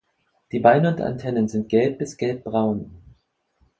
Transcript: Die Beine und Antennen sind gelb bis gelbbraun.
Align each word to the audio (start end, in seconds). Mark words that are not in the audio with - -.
Die 0.51 0.57
Beine 0.57 0.87
und 0.89 0.99
Antennen 0.99 1.47
sind 1.47 1.69
gelb 1.69 1.99
bis 1.99 2.17
gelbbraun. 2.17 2.89